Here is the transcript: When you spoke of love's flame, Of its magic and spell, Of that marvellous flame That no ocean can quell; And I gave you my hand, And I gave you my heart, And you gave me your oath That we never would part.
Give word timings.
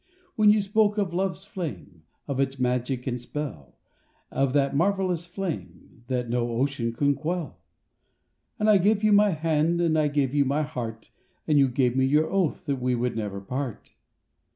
When 0.35 0.49
you 0.49 0.61
spoke 0.61 0.97
of 0.97 1.13
love's 1.13 1.45
flame, 1.45 2.01
Of 2.27 2.39
its 2.39 2.57
magic 2.57 3.05
and 3.05 3.21
spell, 3.21 3.75
Of 4.31 4.51
that 4.53 4.75
marvellous 4.75 5.27
flame 5.27 6.05
That 6.07 6.27
no 6.27 6.53
ocean 6.53 6.91
can 6.91 7.13
quell; 7.13 7.59
And 8.57 8.67
I 8.67 8.79
gave 8.79 9.03
you 9.03 9.11
my 9.11 9.29
hand, 9.29 9.79
And 9.79 9.99
I 9.99 10.07
gave 10.07 10.33
you 10.33 10.43
my 10.43 10.63
heart, 10.63 11.11
And 11.47 11.59
you 11.59 11.67
gave 11.67 11.95
me 11.95 12.05
your 12.07 12.31
oath 12.31 12.65
That 12.65 12.77
we 12.81 12.95
never 12.95 13.37
would 13.37 13.47
part. 13.47 13.91